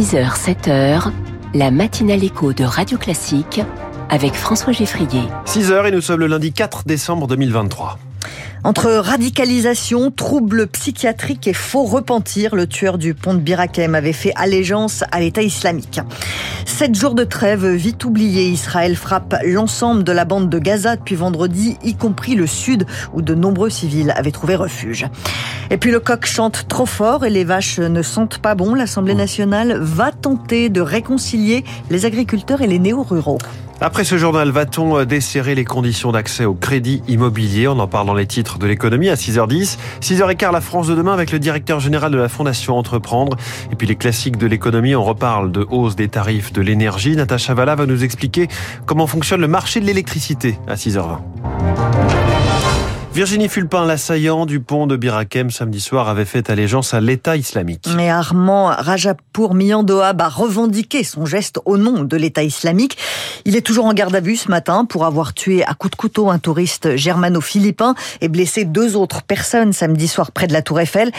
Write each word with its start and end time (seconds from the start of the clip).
6h, 0.00 0.34
7h, 0.34 1.12
la 1.52 1.70
matinale 1.70 2.24
écho 2.24 2.54
de 2.54 2.64
Radio 2.64 2.96
Classique 2.96 3.60
avec 4.08 4.32
François 4.32 4.72
Geffrier. 4.72 5.20
6h 5.44 5.88
et 5.88 5.90
nous 5.90 6.00
sommes 6.00 6.20
le 6.20 6.26
lundi 6.26 6.54
4 6.54 6.84
décembre 6.86 7.26
2023. 7.26 7.98
Entre 8.62 8.90
radicalisation, 8.90 10.10
troubles 10.10 10.66
psychiatriques 10.66 11.48
et 11.48 11.54
faux 11.54 11.84
repentir, 11.84 12.54
le 12.54 12.66
tueur 12.66 12.98
du 12.98 13.14
pont 13.14 13.32
de 13.32 13.38
Birakem 13.38 13.94
avait 13.94 14.12
fait 14.12 14.32
allégeance 14.36 15.02
à 15.10 15.20
l'État 15.20 15.40
islamique. 15.40 16.00
Sept 16.66 16.94
jours 16.94 17.14
de 17.14 17.24
trêve 17.24 17.66
vite 17.66 18.04
oubliés. 18.04 18.48
Israël 18.48 18.96
frappe 18.96 19.34
l'ensemble 19.44 20.04
de 20.04 20.12
la 20.12 20.26
bande 20.26 20.50
de 20.50 20.58
Gaza 20.58 20.96
depuis 20.96 21.14
vendredi, 21.14 21.78
y 21.82 21.94
compris 21.94 22.34
le 22.34 22.46
sud 22.46 22.86
où 23.14 23.22
de 23.22 23.34
nombreux 23.34 23.70
civils 23.70 24.12
avaient 24.14 24.30
trouvé 24.30 24.56
refuge. 24.56 25.06
Et 25.70 25.78
puis 25.78 25.90
le 25.90 26.00
coq 26.00 26.26
chante 26.26 26.66
trop 26.68 26.86
fort 26.86 27.24
et 27.24 27.30
les 27.30 27.44
vaches 27.44 27.78
ne 27.78 28.02
sentent 28.02 28.38
pas 28.38 28.54
bon. 28.54 28.74
L'Assemblée 28.74 29.14
nationale 29.14 29.78
va 29.80 30.12
tenter 30.12 30.68
de 30.68 30.82
réconcilier 30.82 31.64
les 31.88 32.04
agriculteurs 32.04 32.60
et 32.60 32.66
les 32.66 32.78
néo-ruraux. 32.78 33.38
Après 33.82 34.04
ce 34.04 34.18
journal, 34.18 34.50
va-t-on 34.50 35.06
desserrer 35.06 35.54
les 35.54 35.64
conditions 35.64 36.12
d'accès 36.12 36.44
au 36.44 36.52
crédit 36.52 37.02
immobilier? 37.08 37.66
On 37.66 37.78
en 37.78 37.86
parle 37.86 38.06
dans 38.06 38.14
les 38.14 38.26
titres 38.26 38.58
de 38.58 38.66
l'économie 38.66 39.08
à 39.08 39.14
6h10. 39.14 39.78
6h15, 40.02 40.52
la 40.52 40.60
France 40.60 40.88
de 40.88 40.94
demain 40.94 41.14
avec 41.14 41.32
le 41.32 41.38
directeur 41.38 41.80
général 41.80 42.12
de 42.12 42.18
la 42.18 42.28
Fondation 42.28 42.76
Entreprendre. 42.76 43.38
Et 43.72 43.76
puis 43.76 43.86
les 43.86 43.96
classiques 43.96 44.36
de 44.36 44.46
l'économie, 44.46 44.94
on 44.94 45.02
reparle 45.02 45.50
de 45.50 45.66
hausse 45.70 45.96
des 45.96 46.08
tarifs 46.08 46.52
de 46.52 46.60
l'énergie. 46.60 47.16
Natacha 47.16 47.54
Valla 47.54 47.74
va 47.74 47.86
nous 47.86 48.04
expliquer 48.04 48.48
comment 48.84 49.06
fonctionne 49.06 49.40
le 49.40 49.48
marché 49.48 49.80
de 49.80 49.86
l'électricité 49.86 50.58
à 50.68 50.74
6h20. 50.74 51.49
Virginie 53.12 53.48
Fulpin, 53.48 53.86
l'assaillant 53.86 54.46
du 54.46 54.60
pont 54.60 54.86
de 54.86 54.96
Birakem 54.96 55.50
samedi 55.50 55.80
soir, 55.80 56.08
avait 56.08 56.24
fait 56.24 56.48
allégeance 56.48 56.94
à 56.94 57.00
l'État 57.00 57.36
islamique. 57.36 57.88
Mais 57.96 58.08
Armand 58.08 58.66
Rajapour 58.66 59.52
Miandoab 59.52 60.20
a 60.20 60.28
revendiqué 60.28 61.02
son 61.02 61.26
geste 61.26 61.58
au 61.64 61.76
nom 61.76 62.04
de 62.04 62.16
l'État 62.16 62.44
islamique. 62.44 62.96
Il 63.44 63.56
est 63.56 63.62
toujours 63.62 63.86
en 63.86 63.94
garde 63.94 64.14
à 64.14 64.20
vue 64.20 64.36
ce 64.36 64.48
matin 64.48 64.84
pour 64.84 65.04
avoir 65.04 65.34
tué 65.34 65.64
à 65.64 65.74
coups 65.74 65.90
de 65.90 65.96
couteau 65.96 66.30
un 66.30 66.38
touriste 66.38 66.94
germano-philippin 66.94 67.96
et 68.20 68.28
blessé 68.28 68.64
deux 68.64 68.94
autres 68.94 69.22
personnes 69.22 69.72
samedi 69.72 70.06
soir 70.06 70.30
près 70.30 70.46
de 70.46 70.52
la 70.52 70.62
Tour 70.62 70.78
Eiffel. 70.78 71.10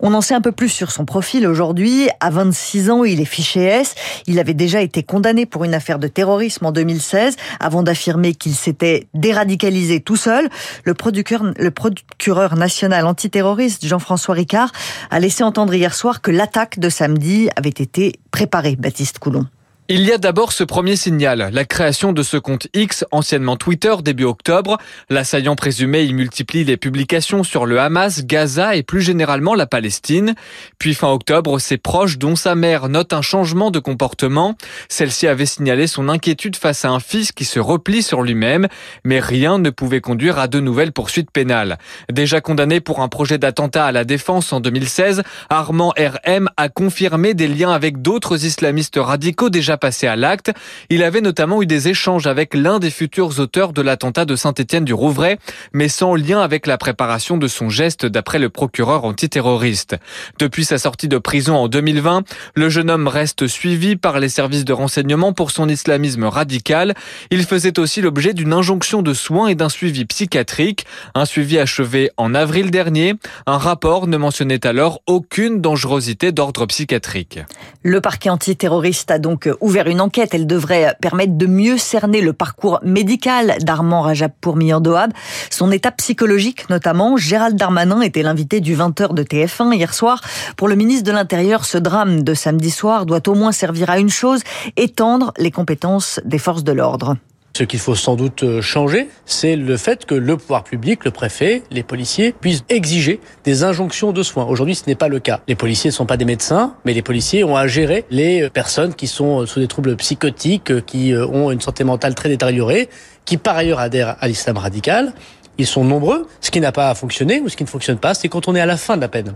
On 0.00 0.14
en 0.14 0.22
sait 0.22 0.34
un 0.34 0.40
peu 0.40 0.52
plus 0.52 0.68
sur 0.68 0.90
son 0.90 1.04
profil 1.04 1.46
aujourd'hui. 1.46 2.08
À 2.18 2.30
26 2.30 2.90
ans, 2.90 3.04
il 3.04 3.20
est 3.20 3.24
fiché 3.24 3.60
S. 3.60 3.94
Il 4.26 4.40
avait 4.40 4.52
déjà 4.52 4.80
été 4.80 5.04
condamné 5.04 5.46
pour 5.46 5.62
une 5.62 5.74
affaire 5.74 6.00
de 6.00 6.08
terrorisme 6.08 6.66
en 6.66 6.72
2016 6.72 7.36
avant 7.60 7.84
d'affirmer 7.84 8.34
qu'il 8.34 8.56
s'était 8.56 9.06
déradicalisé 9.14 10.00
tout 10.00 10.16
seul. 10.16 10.48
Le 10.82 10.94
producteur 10.94 11.35
le 11.42 11.70
procureur 11.70 12.56
national 12.56 13.06
antiterroriste 13.06 13.86
Jean-François 13.86 14.34
Ricard 14.34 14.72
a 15.10 15.20
laissé 15.20 15.42
entendre 15.42 15.74
hier 15.74 15.94
soir 15.94 16.20
que 16.20 16.30
l'attaque 16.30 16.78
de 16.78 16.88
samedi 16.88 17.48
avait 17.56 17.68
été 17.70 18.18
préparée, 18.30 18.76
Baptiste 18.76 19.18
Coulon. 19.18 19.46
Il 19.88 20.00
y 20.00 20.10
a 20.10 20.18
d'abord 20.18 20.50
ce 20.50 20.64
premier 20.64 20.96
signal, 20.96 21.50
la 21.52 21.64
création 21.64 22.12
de 22.12 22.24
ce 22.24 22.36
compte 22.36 22.66
X, 22.74 23.04
anciennement 23.12 23.56
Twitter, 23.56 23.94
début 24.02 24.24
octobre. 24.24 24.78
L'assaillant 25.10 25.54
présumé 25.54 26.02
y 26.02 26.12
multiplie 26.12 26.64
les 26.64 26.76
publications 26.76 27.44
sur 27.44 27.66
le 27.66 27.78
Hamas, 27.78 28.24
Gaza 28.24 28.74
et 28.74 28.82
plus 28.82 29.00
généralement 29.00 29.54
la 29.54 29.66
Palestine. 29.66 30.34
Puis 30.80 30.92
fin 30.92 31.12
octobre, 31.12 31.60
ses 31.60 31.78
proches, 31.78 32.18
dont 32.18 32.34
sa 32.34 32.56
mère, 32.56 32.88
notent 32.88 33.12
un 33.12 33.22
changement 33.22 33.70
de 33.70 33.78
comportement. 33.78 34.56
Celle-ci 34.88 35.28
avait 35.28 35.46
signalé 35.46 35.86
son 35.86 36.08
inquiétude 36.08 36.56
face 36.56 36.84
à 36.84 36.90
un 36.90 36.98
fils 36.98 37.30
qui 37.30 37.44
se 37.44 37.60
replie 37.60 38.02
sur 38.02 38.22
lui-même, 38.22 38.66
mais 39.04 39.20
rien 39.20 39.60
ne 39.60 39.70
pouvait 39.70 40.00
conduire 40.00 40.40
à 40.40 40.48
de 40.48 40.58
nouvelles 40.58 40.92
poursuites 40.92 41.30
pénales. 41.30 41.78
Déjà 42.10 42.40
condamné 42.40 42.80
pour 42.80 43.02
un 43.02 43.08
projet 43.08 43.38
d'attentat 43.38 43.86
à 43.86 43.92
la 43.92 44.02
défense 44.02 44.52
en 44.52 44.58
2016, 44.58 45.22
Armand 45.48 45.94
RM 45.96 46.50
a 46.56 46.68
confirmé 46.70 47.34
des 47.34 47.46
liens 47.46 47.70
avec 47.70 48.02
d'autres 48.02 48.44
islamistes 48.46 48.98
radicaux 49.00 49.48
déjà 49.48 49.75
passé 49.76 50.06
à 50.06 50.16
l'acte. 50.16 50.52
Il 50.90 51.02
avait 51.02 51.20
notamment 51.20 51.62
eu 51.62 51.66
des 51.66 51.88
échanges 51.88 52.26
avec 52.26 52.54
l'un 52.54 52.78
des 52.78 52.90
futurs 52.90 53.38
auteurs 53.40 53.72
de 53.72 53.82
l'attentat 53.82 54.24
de 54.24 54.36
Saint-Étienne 54.36 54.84
du 54.84 54.94
Rouvray, 54.94 55.38
mais 55.72 55.88
sans 55.88 56.14
lien 56.14 56.40
avec 56.40 56.66
la 56.66 56.78
préparation 56.78 57.36
de 57.36 57.48
son 57.48 57.68
geste 57.68 58.06
d'après 58.06 58.38
le 58.38 58.48
procureur 58.48 59.04
antiterroriste. 59.04 59.96
Depuis 60.38 60.64
sa 60.64 60.78
sortie 60.78 61.08
de 61.08 61.18
prison 61.18 61.56
en 61.56 61.68
2020, 61.68 62.24
le 62.54 62.68
jeune 62.68 62.90
homme 62.90 63.08
reste 63.08 63.46
suivi 63.46 63.96
par 63.96 64.20
les 64.20 64.28
services 64.28 64.64
de 64.64 64.72
renseignement 64.72 65.32
pour 65.32 65.50
son 65.50 65.68
islamisme 65.68 66.24
radical. 66.24 66.94
Il 67.30 67.44
faisait 67.44 67.78
aussi 67.78 68.00
l'objet 68.00 68.34
d'une 68.34 68.52
injonction 68.52 69.02
de 69.02 69.14
soins 69.14 69.48
et 69.48 69.54
d'un 69.54 69.68
suivi 69.68 70.04
psychiatrique, 70.04 70.86
un 71.14 71.24
suivi 71.24 71.58
achevé 71.58 72.10
en 72.16 72.34
avril 72.34 72.70
dernier. 72.70 73.14
Un 73.46 73.58
rapport 73.58 74.06
ne 74.06 74.16
mentionnait 74.16 74.66
alors 74.66 75.00
aucune 75.06 75.60
dangerosité 75.60 76.32
d'ordre 76.32 76.66
psychiatrique. 76.66 77.40
Le 77.82 78.00
parquet 78.00 78.30
antiterroriste 78.30 79.10
a 79.10 79.18
donc 79.18 79.48
ouvert 79.66 79.88
une 79.88 80.00
enquête. 80.00 80.32
Elle 80.32 80.46
devrait 80.46 80.96
permettre 81.00 81.36
de 81.36 81.46
mieux 81.46 81.76
cerner 81.76 82.20
le 82.20 82.32
parcours 82.32 82.78
médical 82.82 83.56
d'Armand 83.60 84.02
Rajapour 84.02 84.56
Miandoab, 84.56 85.12
son 85.50 85.72
état 85.72 85.90
psychologique 85.90 86.70
notamment. 86.70 87.16
Gérald 87.16 87.56
Darmanin 87.56 88.00
était 88.00 88.22
l'invité 88.22 88.60
du 88.60 88.76
20h 88.76 89.12
de 89.12 89.22
TF1 89.22 89.74
hier 89.74 89.92
soir. 89.92 90.20
Pour 90.56 90.68
le 90.68 90.76
ministre 90.76 91.04
de 91.04 91.12
l'Intérieur, 91.12 91.64
ce 91.64 91.78
drame 91.78 92.22
de 92.22 92.32
samedi 92.32 92.70
soir 92.70 93.06
doit 93.06 93.28
au 93.28 93.34
moins 93.34 93.52
servir 93.52 93.90
à 93.90 93.98
une 93.98 94.08
chose, 94.08 94.42
étendre 94.76 95.32
les 95.36 95.50
compétences 95.50 96.20
des 96.24 96.38
forces 96.38 96.64
de 96.64 96.72
l'ordre. 96.72 97.16
Ce 97.56 97.64
qu'il 97.64 97.80
faut 97.80 97.94
sans 97.94 98.16
doute 98.16 98.42
euh, 98.42 98.60
changer, 98.60 99.08
c'est 99.24 99.56
le 99.56 99.78
fait 99.78 100.04
que 100.04 100.14
le 100.14 100.36
pouvoir 100.36 100.62
public, 100.62 101.06
le 101.06 101.10
préfet, 101.10 101.62
les 101.70 101.82
policiers 101.82 102.32
puissent 102.38 102.64
exiger 102.68 103.18
des 103.44 103.64
injonctions 103.64 104.12
de 104.12 104.22
soins. 104.22 104.44
Aujourd'hui, 104.44 104.74
ce 104.74 104.82
n'est 104.86 104.94
pas 104.94 105.08
le 105.08 105.20
cas. 105.20 105.40
Les 105.48 105.54
policiers 105.54 105.88
ne 105.88 105.94
sont 105.94 106.04
pas 106.04 106.18
des 106.18 106.26
médecins, 106.26 106.74
mais 106.84 106.92
les 106.92 107.00
policiers 107.00 107.44
ont 107.44 107.56
à 107.56 107.66
gérer 107.66 108.04
les 108.10 108.42
euh, 108.42 108.50
personnes 108.50 108.92
qui 108.92 109.06
sont 109.06 109.40
euh, 109.40 109.46
sous 109.46 109.58
des 109.58 109.68
troubles 109.68 109.96
psychotiques, 109.96 110.84
qui 110.84 111.14
ont 111.14 111.50
une 111.50 111.62
santé 111.62 111.82
mentale 111.82 112.14
très 112.14 112.28
détériorée, 112.28 112.90
qui 113.24 113.38
par 113.38 113.56
ailleurs 113.56 113.80
adhèrent 113.80 114.16
à 114.20 114.28
l'islam 114.28 114.58
radical. 114.58 115.14
Ils 115.56 115.66
sont 115.66 115.82
nombreux. 115.82 116.28
Ce 116.42 116.50
qui 116.50 116.60
n'a 116.60 116.72
pas 116.72 116.94
fonctionné 116.94 117.40
ou 117.40 117.48
ce 117.48 117.56
qui 117.56 117.64
ne 117.64 117.70
fonctionne 117.70 117.96
pas, 117.96 118.12
c'est 118.12 118.28
quand 118.28 118.48
on 118.48 118.54
est 118.54 118.60
à 118.60 118.66
la 118.66 118.76
fin 118.76 118.96
de 118.96 119.00
la 119.00 119.08
peine. 119.08 119.32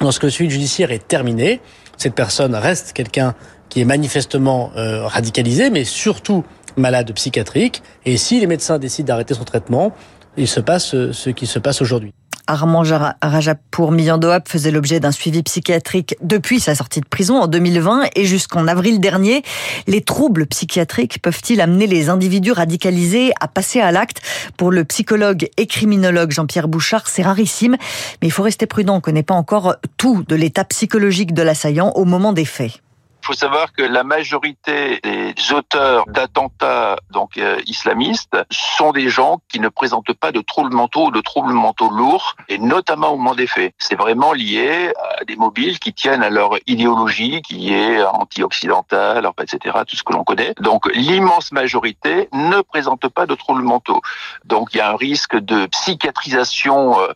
Lorsque 0.00 0.22
le 0.22 0.30
suivi 0.30 0.50
judiciaire 0.50 0.92
est 0.92 1.06
terminé, 1.06 1.60
cette 1.98 2.14
personne 2.14 2.54
reste 2.54 2.94
quelqu'un 2.94 3.34
qui 3.68 3.82
est 3.82 3.84
manifestement 3.84 4.72
radicalisé, 4.74 5.70
mais 5.70 5.84
surtout 5.84 6.42
malade 6.76 7.12
psychiatrique. 7.14 7.82
Et 8.04 8.16
si 8.16 8.40
les 8.40 8.46
médecins 8.46 8.78
décident 8.78 9.08
d'arrêter 9.08 9.34
son 9.34 9.44
traitement, 9.44 9.94
il 10.36 10.48
se 10.48 10.60
passe 10.60 10.90
ce 11.12 11.30
qui 11.30 11.46
se 11.46 11.58
passe 11.58 11.82
aujourd'hui. 11.82 12.12
Armand 12.50 12.82
Rajapour 13.22 13.92
Miyandoab 13.92 14.48
faisait 14.48 14.72
l'objet 14.72 14.98
d'un 14.98 15.12
suivi 15.12 15.40
psychiatrique 15.44 16.16
depuis 16.20 16.58
sa 16.58 16.74
sortie 16.74 17.00
de 17.00 17.06
prison 17.06 17.40
en 17.40 17.46
2020 17.46 18.06
et 18.16 18.24
jusqu'en 18.24 18.66
avril 18.66 18.98
dernier. 18.98 19.42
Les 19.86 20.00
troubles 20.00 20.46
psychiatriques 20.46 21.22
peuvent-ils 21.22 21.60
amener 21.60 21.86
les 21.86 22.08
individus 22.08 22.50
radicalisés 22.50 23.30
à 23.40 23.46
passer 23.46 23.80
à 23.80 23.92
l'acte? 23.92 24.20
Pour 24.56 24.72
le 24.72 24.84
psychologue 24.84 25.48
et 25.58 25.66
criminologue 25.68 26.32
Jean-Pierre 26.32 26.66
Bouchard, 26.66 27.06
c'est 27.06 27.22
rarissime, 27.22 27.76
mais 28.20 28.26
il 28.28 28.32
faut 28.32 28.42
rester 28.42 28.66
prudent. 28.66 28.94
On 28.94 28.96
ne 28.96 29.00
connaît 29.00 29.22
pas 29.22 29.34
encore 29.34 29.76
tout 29.96 30.24
de 30.26 30.34
l'état 30.34 30.64
psychologique 30.64 31.32
de 31.32 31.42
l'assaillant 31.42 31.92
au 31.94 32.04
moment 32.04 32.32
des 32.32 32.44
faits. 32.44 32.80
Il 33.22 33.26
faut 33.26 33.32
savoir 33.34 33.72
que 33.72 33.82
la 33.82 34.02
majorité 34.02 34.98
des 35.02 35.34
auteurs 35.52 36.06
d'attentats 36.06 36.96
donc 37.10 37.36
euh, 37.36 37.60
islamistes 37.66 38.36
sont 38.50 38.92
des 38.92 39.10
gens 39.10 39.40
qui 39.48 39.60
ne 39.60 39.68
présentent 39.68 40.14
pas 40.14 40.32
de 40.32 40.40
troubles 40.40 40.74
mentaux 40.74 41.06
ou 41.06 41.10
de 41.10 41.20
troubles 41.20 41.52
mentaux 41.52 41.90
lourds, 41.90 42.36
et 42.48 42.58
notamment 42.58 43.10
au 43.10 43.16
moment 43.16 43.34
des 43.34 43.46
faits. 43.46 43.74
C'est 43.78 43.94
vraiment 43.94 44.32
lié 44.32 44.92
à 45.18 45.24
des 45.24 45.36
mobiles 45.36 45.78
qui 45.78 45.92
tiennent 45.92 46.22
à 46.22 46.30
leur 46.30 46.56
idéologie, 46.66 47.42
qui 47.42 47.74
est 47.74 48.02
anti-occidentale, 48.02 49.28
etc., 49.40 49.78
tout 49.86 49.96
ce 49.96 50.02
que 50.02 50.12
l'on 50.14 50.24
connaît. 50.24 50.54
Donc 50.60 50.90
l'immense 50.94 51.52
majorité 51.52 52.28
ne 52.32 52.62
présente 52.62 53.06
pas 53.08 53.26
de 53.26 53.34
troubles 53.34 53.62
mentaux. 53.62 54.00
Donc 54.44 54.70
il 54.72 54.78
y 54.78 54.80
a 54.80 54.90
un 54.90 54.96
risque 54.96 55.36
de 55.36 55.66
psychiatrisation 55.66 57.00
euh, 57.00 57.12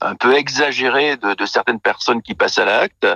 un 0.00 0.16
peu 0.16 0.34
exagéré 0.34 1.16
de, 1.16 1.34
de, 1.34 1.46
certaines 1.46 1.80
personnes 1.80 2.22
qui 2.22 2.34
passent 2.34 2.58
à 2.58 2.64
l'acte, 2.64 3.06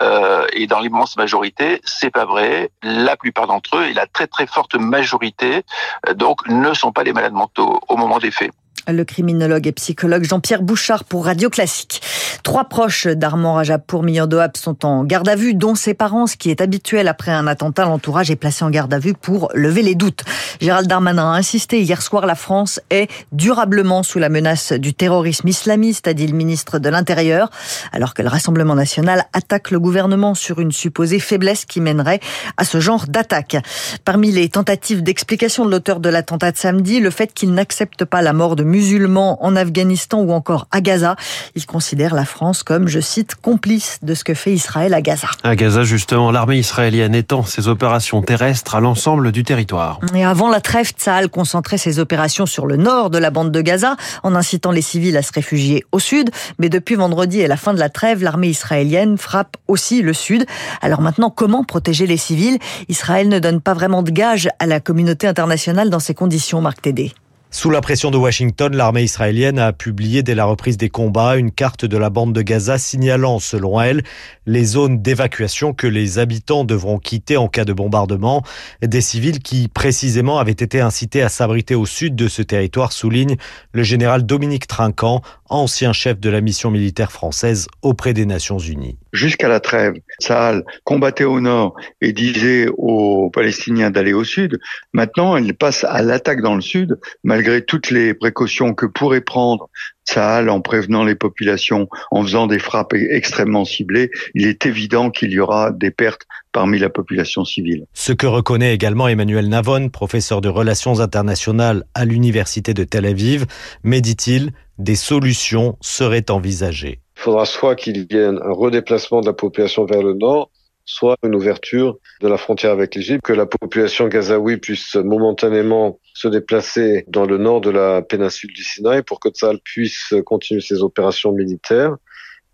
euh, 0.00 0.46
et 0.54 0.66
dans 0.66 0.80
l'immense 0.80 1.16
majorité, 1.16 1.81
c'est 1.84 2.10
pas 2.10 2.24
vrai. 2.24 2.70
La 2.82 3.16
plupart 3.16 3.46
d'entre 3.46 3.78
eux, 3.78 3.86
et 3.86 3.94
la 3.94 4.06
très 4.06 4.26
très 4.26 4.46
forte 4.46 4.74
majorité, 4.74 5.62
euh, 6.08 6.14
donc, 6.14 6.46
ne 6.48 6.72
sont 6.74 6.92
pas 6.92 7.04
des 7.04 7.12
malades 7.12 7.32
mentaux 7.32 7.80
au 7.88 7.96
moment 7.96 8.18
des 8.18 8.30
faits. 8.30 8.52
Le 8.88 9.04
criminologue 9.04 9.68
et 9.68 9.72
psychologue 9.72 10.24
Jean-Pierre 10.24 10.62
Bouchard 10.62 11.04
pour 11.04 11.26
Radio 11.26 11.48
Classique. 11.48 12.02
Trois 12.42 12.64
proches 12.64 13.06
d'Armand 13.06 13.54
Rajapour 13.54 14.02
Miyandoab 14.02 14.56
sont 14.56 14.84
en 14.84 15.04
garde 15.04 15.28
à 15.28 15.36
vue, 15.36 15.54
dont 15.54 15.76
ses 15.76 15.94
parents, 15.94 16.26
ce 16.26 16.36
qui 16.36 16.50
est 16.50 16.60
habituel 16.60 17.06
après 17.06 17.30
un 17.30 17.46
attentat. 17.46 17.84
L'entourage 17.84 18.32
est 18.32 18.36
placé 18.36 18.64
en 18.64 18.70
garde 18.70 18.92
à 18.92 18.98
vue 18.98 19.14
pour 19.14 19.52
lever 19.54 19.82
les 19.82 19.94
doutes. 19.94 20.24
Gérald 20.60 20.88
Darmanin 20.88 21.32
a 21.32 21.36
insisté 21.36 21.80
hier 21.80 22.02
soir, 22.02 22.26
la 22.26 22.34
France 22.34 22.80
est 22.90 23.08
durablement 23.30 24.02
sous 24.02 24.18
la 24.18 24.28
menace 24.28 24.72
du 24.72 24.94
terrorisme 24.94 25.46
islamiste, 25.46 26.08
a 26.08 26.14
dit 26.14 26.26
le 26.26 26.36
ministre 26.36 26.80
de 26.80 26.88
l'Intérieur, 26.88 27.50
alors 27.92 28.14
que 28.14 28.22
le 28.22 28.28
Rassemblement 28.28 28.74
national 28.74 29.26
attaque 29.32 29.70
le 29.70 29.78
gouvernement 29.78 30.34
sur 30.34 30.58
une 30.58 30.72
supposée 30.72 31.20
faiblesse 31.20 31.64
qui 31.64 31.80
mènerait 31.80 32.20
à 32.56 32.64
ce 32.64 32.80
genre 32.80 33.06
d'attaque. 33.06 33.56
Parmi 34.04 34.32
les 34.32 34.48
tentatives 34.48 35.04
d'explication 35.04 35.64
de 35.64 35.70
l'auteur 35.70 36.00
de 36.00 36.08
l'attentat 36.08 36.50
de 36.50 36.56
samedi, 36.56 36.98
le 36.98 37.10
fait 37.10 37.32
qu'il 37.32 37.54
n'accepte 37.54 38.04
pas 38.04 38.22
la 38.22 38.32
mort 38.32 38.56
de 38.56 38.64
musulmans 38.72 39.32
en 39.44 39.54
Afghanistan 39.54 40.18
ou 40.20 40.32
encore 40.32 40.66
à 40.70 40.80
Gaza, 40.80 41.14
il 41.54 41.66
considère 41.66 42.14
la 42.14 42.24
France 42.24 42.62
comme, 42.62 42.88
je 42.88 43.00
cite, 43.00 43.34
complice 43.34 43.98
de 44.02 44.14
ce 44.14 44.24
que 44.24 44.34
fait 44.34 44.52
Israël 44.52 44.94
à 44.94 45.02
Gaza. 45.02 45.28
À 45.44 45.54
Gaza, 45.54 45.84
justement, 45.84 46.30
l'armée 46.30 46.58
israélienne 46.58 47.14
étend 47.14 47.44
ses 47.44 47.68
opérations 47.68 48.22
terrestres 48.22 48.74
à 48.74 48.80
l'ensemble 48.80 49.30
du 49.30 49.44
territoire. 49.44 50.00
Et 50.14 50.24
avant 50.24 50.48
la 50.48 50.60
trêve, 50.60 50.90
Tsahal 50.90 51.28
concentrait 51.28 51.78
ses 51.78 51.98
opérations 51.98 52.46
sur 52.46 52.66
le 52.66 52.76
nord 52.76 53.10
de 53.10 53.18
la 53.18 53.30
bande 53.30 53.52
de 53.52 53.60
Gaza, 53.60 53.96
en 54.22 54.34
incitant 54.34 54.72
les 54.72 54.82
civils 54.82 55.16
à 55.16 55.22
se 55.22 55.32
réfugier 55.32 55.84
au 55.92 55.98
sud. 55.98 56.30
Mais 56.58 56.70
depuis 56.70 56.94
vendredi 56.94 57.40
et 57.40 57.46
la 57.46 57.58
fin 57.58 57.74
de 57.74 57.78
la 57.78 57.90
trêve, 57.90 58.22
l'armée 58.22 58.48
israélienne 58.48 59.18
frappe 59.18 59.56
aussi 59.68 60.00
le 60.02 60.14
sud. 60.14 60.46
Alors 60.80 61.02
maintenant, 61.02 61.30
comment 61.30 61.62
protéger 61.64 62.06
les 62.06 62.16
civils? 62.16 62.58
Israël 62.88 63.28
ne 63.28 63.38
donne 63.38 63.60
pas 63.60 63.74
vraiment 63.74 64.02
de 64.02 64.10
gage 64.10 64.48
à 64.58 64.66
la 64.66 64.80
communauté 64.80 65.26
internationale 65.26 65.90
dans 65.90 66.00
ces 66.00 66.14
conditions, 66.14 66.60
Marc 66.60 66.80
Tédé. 66.82 67.12
Sous 67.54 67.68
la 67.68 67.82
pression 67.82 68.10
de 68.10 68.16
Washington, 68.16 68.74
l'armée 68.74 69.02
israélienne 69.02 69.58
a 69.58 69.74
publié 69.74 70.22
dès 70.22 70.34
la 70.34 70.46
reprise 70.46 70.78
des 70.78 70.88
combats 70.88 71.36
une 71.36 71.50
carte 71.50 71.84
de 71.84 71.98
la 71.98 72.08
bande 72.08 72.32
de 72.32 72.40
Gaza 72.40 72.78
signalant, 72.78 73.40
selon 73.40 73.78
elle, 73.78 74.02
les 74.46 74.64
zones 74.64 75.02
d'évacuation 75.02 75.74
que 75.74 75.86
les 75.86 76.18
habitants 76.18 76.64
devront 76.64 76.98
quitter 76.98 77.36
en 77.36 77.48
cas 77.48 77.66
de 77.66 77.74
bombardement. 77.74 78.42
Des 78.80 79.02
civils 79.02 79.40
qui, 79.40 79.68
précisément, 79.68 80.38
avaient 80.38 80.52
été 80.52 80.80
incités 80.80 81.20
à 81.20 81.28
s'abriter 81.28 81.74
au 81.74 81.84
sud 81.84 82.16
de 82.16 82.26
ce 82.26 82.40
territoire, 82.40 82.90
souligne 82.90 83.36
le 83.72 83.82
général 83.82 84.24
Dominique 84.24 84.66
Trinquant, 84.66 85.20
ancien 85.50 85.92
chef 85.92 86.18
de 86.18 86.30
la 86.30 86.40
mission 86.40 86.70
militaire 86.70 87.12
française 87.12 87.68
auprès 87.82 88.14
des 88.14 88.24
Nations 88.24 88.58
Unies. 88.58 88.96
Jusqu'à 89.12 89.48
la 89.48 89.60
trêve, 89.60 89.94
Sahal 90.18 90.64
combattait 90.84 91.24
au 91.24 91.40
nord 91.40 91.76
et 92.00 92.12
disait 92.12 92.68
aux 92.78 93.28
Palestiniens 93.30 93.90
d'aller 93.90 94.14
au 94.14 94.24
sud. 94.24 94.58
Maintenant, 94.94 95.36
il 95.36 95.54
passe 95.54 95.84
à 95.84 96.00
l'attaque 96.02 96.40
dans 96.40 96.54
le 96.54 96.62
sud, 96.62 96.98
malgré 97.22 97.62
toutes 97.62 97.90
les 97.90 98.14
précautions 98.14 98.72
que 98.72 98.86
pourrait 98.86 99.20
prendre 99.20 99.68
Sahal 100.04 100.48
en 100.48 100.62
prévenant 100.62 101.04
les 101.04 101.14
populations, 101.14 101.88
en 102.10 102.22
faisant 102.22 102.46
des 102.46 102.58
frappes 102.58 102.94
extrêmement 102.94 103.66
ciblées. 103.66 104.10
Il 104.34 104.46
est 104.46 104.64
évident 104.64 105.10
qu'il 105.10 105.30
y 105.30 105.40
aura 105.40 105.72
des 105.72 105.90
pertes 105.90 106.22
parmi 106.50 106.78
la 106.78 106.88
population 106.88 107.44
civile. 107.44 107.84
Ce 107.92 108.12
que 108.12 108.26
reconnaît 108.26 108.74
également 108.74 109.08
Emmanuel 109.08 109.48
Navon, 109.48 109.90
professeur 109.90 110.40
de 110.40 110.48
relations 110.48 111.00
internationales 111.00 111.84
à 111.94 112.06
l'université 112.06 112.72
de 112.72 112.84
Tel 112.84 113.04
Aviv, 113.04 113.44
mais 113.84 114.00
dit-il, 114.00 114.52
des 114.78 114.96
solutions 114.96 115.76
seraient 115.80 116.30
envisagées. 116.30 117.01
Il 117.22 117.26
faudra 117.26 117.46
soit 117.46 117.76
qu'il 117.76 117.98
y 118.10 118.16
ait 118.16 118.24
un 118.24 118.52
redéplacement 118.52 119.20
de 119.20 119.26
la 119.26 119.32
population 119.32 119.84
vers 119.84 120.02
le 120.02 120.14
nord, 120.14 120.50
soit 120.84 121.14
une 121.22 121.36
ouverture 121.36 121.98
de 122.20 122.26
la 122.26 122.36
frontière 122.36 122.72
avec 122.72 122.96
l'Égypte, 122.96 123.22
que 123.22 123.32
la 123.32 123.46
population 123.46 124.08
gazaoui 124.08 124.56
puisse 124.56 124.96
momentanément 124.96 126.00
se 126.14 126.26
déplacer 126.26 127.04
dans 127.06 127.24
le 127.24 127.38
nord 127.38 127.60
de 127.60 127.70
la 127.70 128.02
péninsule 128.02 128.52
du 128.52 128.64
Sinaï 128.64 129.04
pour 129.04 129.20
que 129.20 129.28
Tsahal 129.28 129.60
puisse 129.62 130.12
continuer 130.26 130.62
ses 130.62 130.82
opérations 130.82 131.30
militaires 131.30 131.94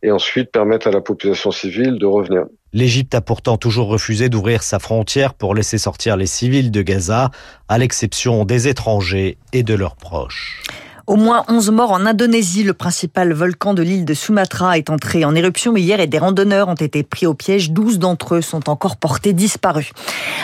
et 0.03 0.11
ensuite 0.11 0.53
permettre 0.53 0.87
à 0.87 0.91
la 0.91 1.00
population 1.00 1.50
civile 1.50 1.99
de 1.99 2.05
revenir. 2.05 2.44
L'Égypte 2.75 3.15
a 3.15 3.23
pourtant 3.23 3.56
toujours 3.56 3.88
refusé 3.88 4.29
d'ouvrir 4.29 4.62
sa 4.62 4.79
frontière 4.79 5.32
pour 5.32 5.55
laisser 5.55 5.79
sortir 5.79 6.19
les 6.19 6.26
civils 6.26 6.70
de 6.70 6.82
Gaza, 6.82 7.31
à 7.69 7.79
l'exception 7.79 8.44
des 8.44 8.69
étrangers 8.69 9.38
et 9.55 9.62
de 9.62 9.73
leurs 9.73 9.97
proches. 9.97 10.62
Au 11.08 11.16
moins 11.16 11.43
11 11.49 11.70
morts 11.70 11.93
en 11.93 12.05
Indonésie. 12.05 12.64
Le 12.64 12.75
principal 12.75 13.32
volcan 13.32 13.72
de 13.72 13.81
l'île 13.81 14.05
de 14.05 14.12
Sumatra 14.12 14.76
est 14.76 14.90
entré 14.90 15.25
en 15.25 15.34
éruption 15.34 15.75
hier 15.75 16.00
et 16.00 16.06
des 16.06 16.19
randonneurs 16.19 16.69
ont 16.69 16.75
été 16.75 17.02
pris 17.02 17.25
au 17.25 17.32
piège. 17.32 17.70
12 17.70 17.99
d'entre 17.99 18.34
eux 18.34 18.40
sont 18.43 18.69
encore 18.69 18.99
portés 18.99 19.32
disparus. 19.32 19.93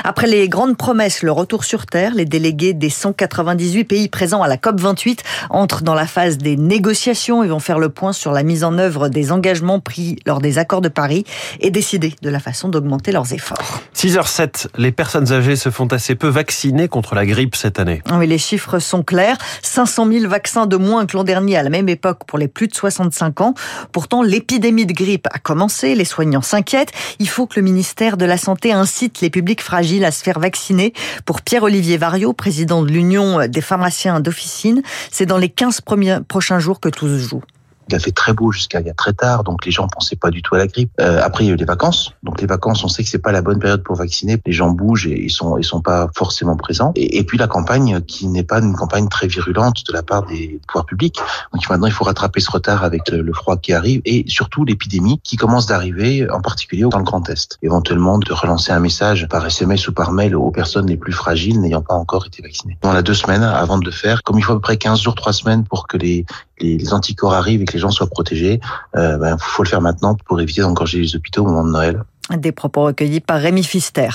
Après 0.04 0.26
les 0.26 0.48
grandes 0.48 0.78
promesses, 0.78 1.22
le 1.22 1.32
retour 1.32 1.64
sur 1.64 1.84
Terre, 1.84 2.14
les 2.14 2.24
délégués 2.24 2.72
des 2.72 2.88
198 2.88 3.84
pays 3.84 4.08
présents 4.08 4.40
à 4.40 4.48
la 4.48 4.56
COP28 4.56 5.18
entrent 5.50 5.82
dans 5.82 5.92
la 5.92 6.06
phase 6.06 6.38
des 6.38 6.56
négociations 6.56 7.44
et 7.44 7.48
vont 7.48 7.60
faire 7.60 7.78
le 7.78 7.90
point 7.90 8.14
sur 8.14 8.32
la 8.32 8.42
mise 8.42 8.64
en 8.64 8.78
œuvre 8.78 9.10
des 9.10 9.32
engagements 9.32 9.80
pris 9.80 10.16
lors 10.24 10.40
des 10.40 10.56
accords 10.56 10.80
de 10.80 10.88
Paris 10.88 11.24
et 11.60 11.70
décider 11.70 12.14
de 12.22 12.30
la 12.30 12.40
façon 12.40 12.70
d'augmenter 12.70 13.12
leurs 13.12 13.34
efforts. 13.34 13.82
6h07, 13.94 14.68
les 14.78 14.92
personnes 14.92 15.30
âgées 15.30 15.56
se 15.56 15.68
font 15.68 15.88
assez 15.88 16.14
peu 16.14 16.28
vacciner 16.28 16.88
contre 16.88 17.14
la 17.14 17.26
grippe 17.26 17.54
cette 17.54 17.78
année. 17.78 18.02
Oui, 18.14 18.26
les 18.26 18.38
chiffres 18.38 18.78
sont 18.78 19.02
clairs. 19.02 19.36
500 19.60 20.08
000 20.10 20.26
vaccins 20.26 20.53
de 20.66 20.76
moins 20.76 21.06
que 21.06 21.16
l'an 21.16 21.24
dernier 21.24 21.56
à 21.56 21.62
la 21.62 21.70
même 21.70 21.88
époque 21.88 22.20
pour 22.26 22.38
les 22.38 22.48
plus 22.48 22.68
de 22.68 22.74
65 22.74 23.40
ans. 23.40 23.54
Pourtant, 23.92 24.22
l'épidémie 24.22 24.86
de 24.86 24.92
grippe 24.92 25.26
a 25.32 25.38
commencé, 25.38 25.94
les 25.94 26.04
soignants 26.04 26.42
s'inquiètent. 26.42 26.92
Il 27.18 27.28
faut 27.28 27.46
que 27.46 27.58
le 27.58 27.62
ministère 27.62 28.16
de 28.16 28.24
la 28.24 28.38
Santé 28.38 28.72
incite 28.72 29.20
les 29.20 29.30
publics 29.30 29.62
fragiles 29.62 30.04
à 30.04 30.10
se 30.10 30.22
faire 30.22 30.38
vacciner. 30.38 30.92
Pour 31.26 31.42
Pierre-Olivier 31.42 31.96
Vario, 31.96 32.32
président 32.32 32.82
de 32.82 32.90
l'Union 32.90 33.46
des 33.48 33.60
pharmaciens 33.60 34.20
d'officine, 34.20 34.82
c'est 35.10 35.26
dans 35.26 35.38
les 35.38 35.48
15 35.48 35.80
premiers, 35.80 36.18
prochains 36.26 36.58
jours 36.58 36.80
que 36.80 36.88
tout 36.88 37.08
se 37.08 37.18
joue. 37.18 37.42
Il 37.88 37.94
a 37.94 37.98
fait 37.98 38.12
très 38.12 38.32
beau 38.32 38.52
jusqu'à 38.52 38.80
il 38.80 38.86
y 38.86 38.90
a 38.90 38.94
très 38.94 39.12
tard, 39.12 39.44
donc 39.44 39.64
les 39.64 39.72
gens 39.72 39.86
pensaient 39.88 40.16
pas 40.16 40.30
du 40.30 40.42
tout 40.42 40.54
à 40.54 40.58
la 40.58 40.66
grippe. 40.66 40.90
Euh, 41.00 41.20
après, 41.22 41.44
il 41.44 41.48
y 41.48 41.50
a 41.50 41.54
eu 41.54 41.56
les 41.56 41.64
vacances. 41.64 42.12
Donc 42.22 42.40
les 42.40 42.46
vacances, 42.46 42.84
on 42.84 42.88
sait 42.88 43.02
que 43.02 43.08
c'est 43.08 43.18
pas 43.18 43.32
la 43.32 43.42
bonne 43.42 43.58
période 43.58 43.82
pour 43.82 43.96
vacciner. 43.96 44.40
Les 44.46 44.52
gens 44.52 44.70
bougent 44.70 45.06
et 45.06 45.22
ils 45.22 45.30
sont 45.30 45.58
ils 45.58 45.64
sont 45.64 45.80
pas 45.80 46.08
forcément 46.14 46.56
présents. 46.56 46.92
Et, 46.96 47.24
puis 47.24 47.38
la 47.38 47.46
campagne 47.46 48.00
qui 48.02 48.26
n'est 48.26 48.42
pas 48.42 48.60
une 48.60 48.74
campagne 48.74 49.08
très 49.08 49.26
virulente 49.26 49.86
de 49.86 49.92
la 49.92 50.02
part 50.02 50.24
des 50.26 50.60
pouvoirs 50.66 50.86
publics. 50.86 51.18
Donc 51.52 51.68
maintenant, 51.68 51.86
il 51.86 51.92
faut 51.92 52.04
rattraper 52.04 52.40
ce 52.40 52.50
retard 52.50 52.84
avec 52.84 53.08
le, 53.10 53.32
froid 53.32 53.56
qui 53.56 53.72
arrive 53.72 54.00
et 54.04 54.24
surtout 54.28 54.64
l'épidémie 54.64 55.20
qui 55.24 55.36
commence 55.36 55.66
d'arriver, 55.66 56.30
en 56.30 56.40
particulier 56.40 56.84
dans 56.88 56.98
le 56.98 57.04
Grand 57.04 57.28
Est. 57.28 57.58
Éventuellement, 57.62 58.18
de 58.18 58.32
relancer 58.32 58.72
un 58.72 58.80
message 58.80 59.26
par 59.28 59.44
SMS 59.46 59.88
ou 59.88 59.92
par 59.92 60.12
mail 60.12 60.36
aux 60.36 60.50
personnes 60.50 60.86
les 60.86 60.96
plus 60.96 61.12
fragiles 61.12 61.60
n'ayant 61.60 61.82
pas 61.82 61.94
encore 61.94 62.26
été 62.26 62.42
vaccinées. 62.42 62.78
On 62.82 62.90
a 62.90 63.02
deux 63.02 63.14
semaines 63.14 63.42
avant 63.42 63.78
de 63.78 63.84
le 63.84 63.90
faire. 63.90 64.22
Comme 64.22 64.38
il 64.38 64.42
faut 64.42 64.52
à 64.52 64.56
peu 64.56 64.60
près 64.60 64.76
15 64.76 65.00
jours, 65.00 65.14
3 65.14 65.32
semaines 65.32 65.64
pour 65.64 65.86
que 65.86 65.96
les, 65.96 66.24
les, 66.60 66.78
les 66.78 66.92
anticorps 66.92 67.34
arrivent 67.34 67.62
et 67.62 67.64
que 67.64 67.72
les 67.72 67.78
gens 67.78 67.90
soient 67.90 68.06
protégés, 68.06 68.60
euh, 68.96 69.16
ben, 69.18 69.36
faut 69.38 69.62
le 69.62 69.68
faire 69.68 69.80
maintenant 69.80 70.14
pour 70.14 70.40
éviter 70.40 70.60
d'engorger 70.60 71.00
les 71.00 71.16
hôpitaux 71.16 71.42
au 71.42 71.46
moment 71.46 71.64
de 71.64 71.70
Noël. 71.70 72.04
Des 72.30 72.52
propos 72.52 72.84
recueillis 72.84 73.20
par 73.20 73.38
Rémi 73.38 73.62
Fister. 73.62 74.08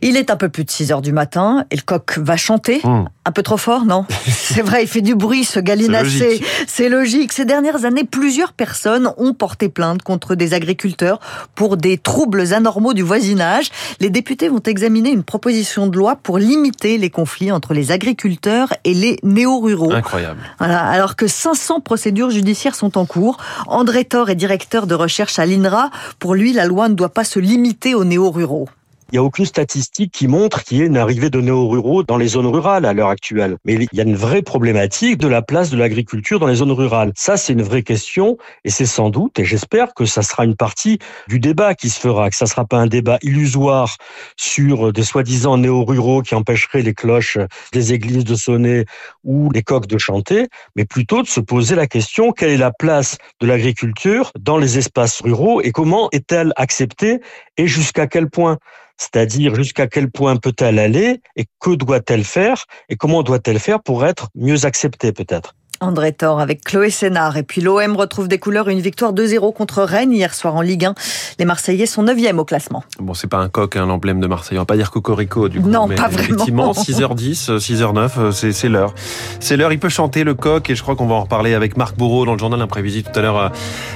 Il 0.00 0.16
est 0.16 0.30
un 0.30 0.36
peu 0.36 0.48
plus 0.48 0.64
de 0.64 0.70
6 0.70 0.92
heures 0.92 1.02
du 1.02 1.10
matin 1.10 1.64
et 1.72 1.76
le 1.76 1.82
coq 1.82 2.16
va 2.18 2.36
chanter. 2.36 2.80
Mmh. 2.84 3.06
Un 3.24 3.32
peu 3.32 3.42
trop 3.42 3.56
fort, 3.56 3.84
non? 3.84 4.06
C'est 4.28 4.62
vrai, 4.62 4.84
il 4.84 4.86
fait 4.88 5.00
du 5.00 5.16
bruit, 5.16 5.42
ce 5.44 5.58
gallinacé. 5.58 6.40
C'est 6.68 6.88
logique. 6.88 7.32
Ces 7.32 7.44
dernières 7.44 7.84
années, 7.84 8.04
plusieurs 8.04 8.52
personnes 8.52 9.10
ont 9.16 9.34
porté 9.34 9.68
plainte 9.68 10.02
contre 10.02 10.36
des 10.36 10.54
agriculteurs 10.54 11.18
pour 11.56 11.76
des 11.76 11.98
troubles 11.98 12.54
anormaux 12.54 12.94
du 12.94 13.02
voisinage. 13.02 13.70
Les 13.98 14.08
députés 14.08 14.48
vont 14.48 14.62
examiner 14.64 15.10
une 15.10 15.24
proposition 15.24 15.88
de 15.88 15.96
loi 15.96 16.14
pour 16.14 16.38
limiter 16.38 16.96
les 16.96 17.10
conflits 17.10 17.50
entre 17.50 17.74
les 17.74 17.90
agriculteurs 17.90 18.72
et 18.84 18.94
les 18.94 19.18
néo-ruraux. 19.24 19.92
Incroyable. 19.92 20.40
Voilà. 20.58 20.80
Alors 20.86 21.16
que 21.16 21.26
500 21.26 21.80
procédures 21.80 22.30
judiciaires 22.30 22.76
sont 22.76 22.96
en 22.98 23.04
cours. 23.04 23.38
André 23.66 24.04
Thor 24.04 24.30
est 24.30 24.36
directeur 24.36 24.86
de 24.86 24.94
recherche 24.94 25.40
à 25.40 25.44
l'INRA. 25.44 25.90
Pour 26.20 26.36
lui, 26.36 26.52
la 26.52 26.64
loi 26.64 26.88
ne 26.88 26.94
doit 26.94 27.08
pas 27.08 27.24
se 27.24 27.40
limité 27.48 27.94
aux 27.94 28.04
néo-ruraux. 28.04 28.68
Il 29.10 29.14
n'y 29.14 29.20
a 29.20 29.22
aucune 29.22 29.46
statistique 29.46 30.12
qui 30.12 30.28
montre 30.28 30.64
qu'il 30.64 30.76
y 30.76 30.82
ait 30.82 30.86
une 30.86 30.98
arrivée 30.98 31.30
de 31.30 31.40
néo-ruraux 31.40 32.02
dans 32.02 32.18
les 32.18 32.28
zones 32.28 32.46
rurales 32.46 32.84
à 32.84 32.92
l'heure 32.92 33.08
actuelle. 33.08 33.56
Mais 33.64 33.72
il 33.72 33.88
y 33.94 34.00
a 34.00 34.02
une 34.02 34.14
vraie 34.14 34.42
problématique 34.42 35.16
de 35.16 35.26
la 35.26 35.40
place 35.40 35.70
de 35.70 35.78
l'agriculture 35.78 36.38
dans 36.38 36.46
les 36.46 36.56
zones 36.56 36.72
rurales. 36.72 37.12
Ça, 37.16 37.38
c'est 37.38 37.54
une 37.54 37.62
vraie 37.62 37.82
question 37.82 38.36
et 38.64 38.70
c'est 38.70 38.84
sans 38.84 39.08
doute, 39.08 39.38
et 39.38 39.46
j'espère 39.46 39.94
que 39.94 40.04
ça 40.04 40.20
sera 40.20 40.44
une 40.44 40.56
partie 40.56 40.98
du 41.26 41.40
débat 41.40 41.74
qui 41.74 41.88
se 41.88 41.98
fera, 41.98 42.28
que 42.28 42.36
ça 42.36 42.44
ne 42.44 42.50
sera 42.50 42.66
pas 42.66 42.76
un 42.76 42.86
débat 42.86 43.16
illusoire 43.22 43.96
sur 44.36 44.92
des 44.92 45.04
soi-disant 45.04 45.56
néo-ruraux 45.56 46.20
qui 46.20 46.34
empêcheraient 46.34 46.82
les 46.82 46.92
cloches 46.92 47.38
des 47.72 47.94
églises 47.94 48.24
de 48.24 48.34
sonner 48.34 48.84
ou 49.24 49.50
les 49.52 49.62
coqs 49.62 49.86
de 49.86 49.96
chanter, 49.96 50.48
mais 50.76 50.84
plutôt 50.84 51.22
de 51.22 51.28
se 51.28 51.40
poser 51.40 51.76
la 51.76 51.86
question 51.86 52.30
quelle 52.32 52.50
est 52.50 52.58
la 52.58 52.72
place 52.72 53.16
de 53.40 53.46
l'agriculture 53.46 54.32
dans 54.38 54.58
les 54.58 54.76
espaces 54.76 55.22
ruraux 55.22 55.62
et 55.62 55.72
comment 55.72 56.10
est-elle 56.12 56.52
acceptée 56.56 57.20
et 57.56 57.66
jusqu'à 57.66 58.06
quel 58.06 58.28
point? 58.28 58.58
C'est-à-dire 58.98 59.54
jusqu'à 59.54 59.86
quel 59.86 60.10
point 60.10 60.36
peut-elle 60.36 60.78
aller 60.78 61.20
et 61.36 61.46
que 61.60 61.74
doit-elle 61.74 62.24
faire 62.24 62.64
et 62.88 62.96
comment 62.96 63.22
doit-elle 63.22 63.58
faire 63.60 63.82
pour 63.82 64.04
être 64.04 64.28
mieux 64.34 64.66
acceptée 64.66 65.12
peut-être? 65.12 65.54
André 65.80 66.12
Thor 66.12 66.40
avec 66.40 66.64
Chloé 66.64 66.90
Sénard. 66.90 67.36
Et 67.36 67.42
puis 67.42 67.60
l'OM 67.60 67.96
retrouve 67.96 68.28
des 68.28 68.38
couleurs, 68.38 68.68
une 68.68 68.80
victoire 68.80 69.12
2-0 69.12 69.52
contre 69.54 69.82
Rennes 69.82 70.12
hier 70.12 70.34
soir 70.34 70.56
en 70.56 70.60
Ligue 70.60 70.84
1. 70.86 70.94
Les 71.38 71.44
Marseillais 71.44 71.86
sont 71.86 72.04
9e 72.04 72.38
au 72.38 72.44
classement. 72.44 72.82
Bon, 73.00 73.14
c'est 73.14 73.26
pas 73.28 73.38
un 73.38 73.48
coq, 73.48 73.76
un 73.76 73.88
emblème 73.88 74.20
de 74.20 74.26
Marseille. 74.26 74.58
On 74.58 74.62
va 74.62 74.66
pas 74.66 74.76
dire 74.76 74.90
Cocorico 74.90 75.48
du 75.48 75.60
coup. 75.60 75.68
Non, 75.68 75.86
mais 75.86 75.94
pas 75.94 76.08
vraiment. 76.08 76.34
Effectivement, 76.34 76.72
6h10, 76.72 77.58
6h09, 77.58 78.52
c'est 78.52 78.68
l'heure. 78.68 78.94
C'est 79.40 79.56
l'heure. 79.56 79.72
Il 79.72 79.78
peut 79.78 79.88
chanter 79.88 80.24
le 80.24 80.34
coq 80.34 80.68
et 80.70 80.74
je 80.74 80.82
crois 80.82 80.96
qu'on 80.96 81.06
va 81.06 81.14
en 81.14 81.22
reparler 81.22 81.54
avec 81.54 81.76
Marc 81.76 81.96
Bourreau 81.96 82.26
dans 82.26 82.32
le 82.32 82.38
journal 82.38 82.60
imprévisible 82.60 83.10
tout 83.12 83.18
à 83.18 83.22
l'heure 83.22 83.52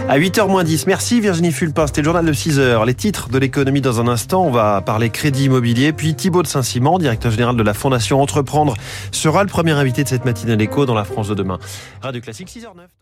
à 0.08 0.18
8h10. 0.18 0.84
Merci 0.86 1.20
Virginie 1.20 1.52
Fulpin. 1.52 1.86
C'était 1.86 2.02
le 2.02 2.06
journal 2.06 2.24
de 2.24 2.32
6h. 2.32 2.86
Les 2.86 2.94
titres 2.94 3.28
de 3.28 3.38
l'économie 3.38 3.80
dans 3.80 4.00
un 4.00 4.08
instant. 4.08 4.44
On 4.44 4.50
va 4.50 4.80
parler 4.80 5.10
crédit 5.10 5.44
immobilier. 5.44 5.92
Puis 5.92 6.14
Thibaut 6.14 6.42
de 6.42 6.46
Saint-Simon, 6.46 6.98
directeur 6.98 7.30
général 7.30 7.56
de 7.56 7.62
la 7.62 7.74
Fondation 7.74 8.20
Entreprendre, 8.20 8.74
sera 9.10 9.42
le 9.42 9.48
premier 9.48 9.72
invité 9.72 10.04
de 10.04 10.08
cette 10.08 10.24
matinée 10.24 10.56
d'écho 10.56 10.86
dans 10.86 10.94
la 10.94 11.04
France 11.04 11.28
de 11.28 11.34
demain. 11.34 11.58
Radio 12.00 12.20
Classique 12.20 12.48
6h09. 12.48 13.01